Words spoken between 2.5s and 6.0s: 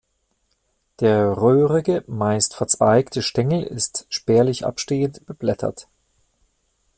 verzweigte Stängel ist spärlich abstehend beblättert.